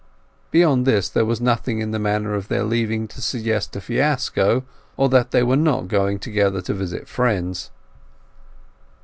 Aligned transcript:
Beyond 0.49 0.87
this 0.87 1.09
there 1.09 1.25
was 1.25 1.39
nothing 1.39 1.77
in 1.79 1.91
the 1.91 1.99
manner 1.99 2.33
of 2.33 2.47
their 2.47 2.63
leaving 2.63 3.07
to 3.09 3.21
suggest 3.21 3.75
a 3.75 3.81
fiasco, 3.81 4.63
or 4.97 5.09
that 5.09 5.29
they 5.29 5.43
were 5.43 5.55
not 5.55 5.87
going 5.89 6.17
together 6.17 6.59
to 6.59 6.73
visit 6.73 7.07
friends. 7.07 7.69